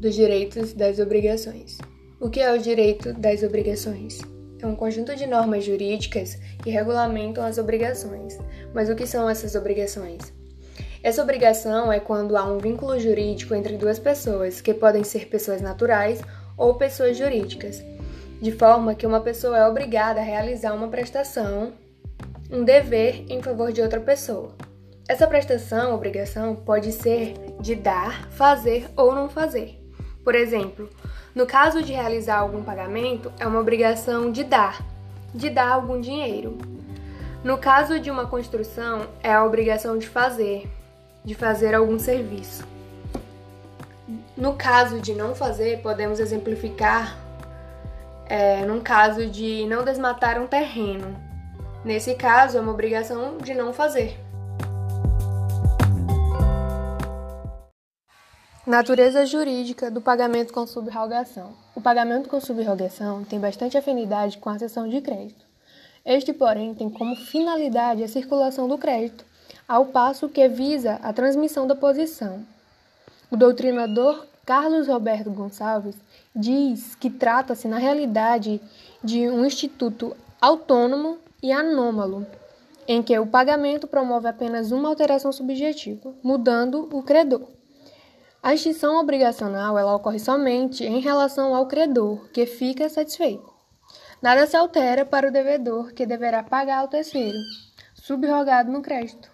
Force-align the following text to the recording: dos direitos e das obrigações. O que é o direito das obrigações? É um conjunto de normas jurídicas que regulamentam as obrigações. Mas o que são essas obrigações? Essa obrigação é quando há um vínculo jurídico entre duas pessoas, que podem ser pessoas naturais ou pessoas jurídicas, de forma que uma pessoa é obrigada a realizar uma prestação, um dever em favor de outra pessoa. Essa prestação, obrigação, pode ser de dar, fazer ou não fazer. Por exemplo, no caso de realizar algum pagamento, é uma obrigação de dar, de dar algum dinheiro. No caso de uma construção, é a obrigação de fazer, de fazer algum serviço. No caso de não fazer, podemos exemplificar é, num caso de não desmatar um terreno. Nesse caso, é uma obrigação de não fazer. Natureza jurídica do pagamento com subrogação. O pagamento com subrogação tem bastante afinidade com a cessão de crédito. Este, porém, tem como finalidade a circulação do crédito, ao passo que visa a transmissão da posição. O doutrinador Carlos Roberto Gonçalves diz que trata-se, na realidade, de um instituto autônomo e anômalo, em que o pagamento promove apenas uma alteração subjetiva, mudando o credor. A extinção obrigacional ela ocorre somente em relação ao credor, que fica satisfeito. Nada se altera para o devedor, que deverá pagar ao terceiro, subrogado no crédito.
dos 0.00 0.14
direitos 0.14 0.72
e 0.72 0.76
das 0.76 0.98
obrigações. 0.98 1.78
O 2.20 2.30
que 2.30 2.40
é 2.40 2.52
o 2.52 2.58
direito 2.58 3.12
das 3.12 3.42
obrigações? 3.42 4.20
É 4.60 4.66
um 4.66 4.74
conjunto 4.74 5.14
de 5.14 5.26
normas 5.26 5.64
jurídicas 5.64 6.36
que 6.62 6.70
regulamentam 6.70 7.44
as 7.44 7.58
obrigações. 7.58 8.38
Mas 8.72 8.88
o 8.88 8.94
que 8.94 9.06
são 9.06 9.28
essas 9.28 9.54
obrigações? 9.54 10.32
Essa 11.02 11.22
obrigação 11.22 11.92
é 11.92 12.00
quando 12.00 12.36
há 12.36 12.44
um 12.44 12.58
vínculo 12.58 12.98
jurídico 12.98 13.54
entre 13.54 13.76
duas 13.76 13.98
pessoas, 13.98 14.60
que 14.60 14.74
podem 14.74 15.04
ser 15.04 15.28
pessoas 15.28 15.60
naturais 15.60 16.20
ou 16.56 16.74
pessoas 16.74 17.16
jurídicas, 17.16 17.84
de 18.40 18.50
forma 18.50 18.94
que 18.94 19.06
uma 19.06 19.20
pessoa 19.20 19.58
é 19.58 19.68
obrigada 19.68 20.20
a 20.20 20.24
realizar 20.24 20.74
uma 20.74 20.88
prestação, 20.88 21.72
um 22.50 22.64
dever 22.64 23.24
em 23.28 23.42
favor 23.42 23.72
de 23.72 23.82
outra 23.82 24.00
pessoa. 24.00 24.54
Essa 25.08 25.26
prestação, 25.26 25.94
obrigação, 25.94 26.56
pode 26.56 26.90
ser 26.90 27.34
de 27.60 27.74
dar, 27.74 28.28
fazer 28.32 28.88
ou 28.96 29.14
não 29.14 29.28
fazer. 29.28 29.85
Por 30.26 30.34
exemplo, 30.34 30.90
no 31.36 31.46
caso 31.46 31.80
de 31.84 31.92
realizar 31.92 32.38
algum 32.38 32.60
pagamento, 32.60 33.32
é 33.38 33.46
uma 33.46 33.60
obrigação 33.60 34.32
de 34.32 34.42
dar, 34.42 34.84
de 35.32 35.48
dar 35.48 35.68
algum 35.68 36.00
dinheiro. 36.00 36.58
No 37.44 37.56
caso 37.58 38.00
de 38.00 38.10
uma 38.10 38.26
construção, 38.26 39.06
é 39.22 39.32
a 39.32 39.44
obrigação 39.44 39.96
de 39.96 40.08
fazer, 40.08 40.68
de 41.24 41.32
fazer 41.32 41.76
algum 41.76 41.96
serviço. 41.96 42.66
No 44.36 44.54
caso 44.54 44.98
de 44.98 45.14
não 45.14 45.32
fazer, 45.32 45.80
podemos 45.80 46.18
exemplificar 46.18 47.16
é, 48.28 48.66
num 48.66 48.80
caso 48.80 49.28
de 49.28 49.64
não 49.66 49.84
desmatar 49.84 50.42
um 50.42 50.48
terreno. 50.48 51.16
Nesse 51.84 52.16
caso, 52.16 52.58
é 52.58 52.60
uma 52.60 52.72
obrigação 52.72 53.38
de 53.38 53.54
não 53.54 53.72
fazer. 53.72 54.18
Natureza 58.66 59.24
jurídica 59.24 59.92
do 59.92 60.00
pagamento 60.00 60.52
com 60.52 60.66
subrogação. 60.66 61.52
O 61.72 61.80
pagamento 61.80 62.28
com 62.28 62.40
subrogação 62.40 63.22
tem 63.22 63.38
bastante 63.38 63.78
afinidade 63.78 64.38
com 64.38 64.50
a 64.50 64.58
cessão 64.58 64.88
de 64.88 65.00
crédito. 65.00 65.46
Este, 66.04 66.32
porém, 66.32 66.74
tem 66.74 66.90
como 66.90 67.14
finalidade 67.14 68.02
a 68.02 68.08
circulação 68.08 68.66
do 68.66 68.76
crédito, 68.76 69.24
ao 69.68 69.86
passo 69.86 70.28
que 70.28 70.48
visa 70.48 70.94
a 71.00 71.12
transmissão 71.12 71.64
da 71.64 71.76
posição. 71.76 72.44
O 73.30 73.36
doutrinador 73.36 74.26
Carlos 74.44 74.88
Roberto 74.88 75.30
Gonçalves 75.30 75.94
diz 76.34 76.96
que 76.96 77.08
trata-se, 77.08 77.68
na 77.68 77.78
realidade, 77.78 78.60
de 79.00 79.28
um 79.28 79.46
instituto 79.46 80.16
autônomo 80.40 81.18
e 81.40 81.52
anômalo, 81.52 82.26
em 82.88 83.00
que 83.00 83.16
o 83.16 83.28
pagamento 83.28 83.86
promove 83.86 84.26
apenas 84.26 84.72
uma 84.72 84.88
alteração 84.88 85.30
subjetiva, 85.30 86.12
mudando 86.20 86.88
o 86.92 87.00
credor. 87.00 87.55
A 88.46 88.54
extinção 88.54 89.00
obrigacional 89.00 89.76
ela 89.76 89.96
ocorre 89.96 90.20
somente 90.20 90.84
em 90.84 91.00
relação 91.00 91.52
ao 91.52 91.66
credor, 91.66 92.28
que 92.28 92.46
fica 92.46 92.88
satisfeito. 92.88 93.52
Nada 94.22 94.46
se 94.46 94.56
altera 94.56 95.04
para 95.04 95.26
o 95.26 95.32
devedor, 95.32 95.92
que 95.92 96.06
deverá 96.06 96.44
pagar 96.44 96.78
ao 96.78 96.86
terceiro, 96.86 97.36
subrogado 97.92 98.70
no 98.70 98.80
crédito. 98.80 99.28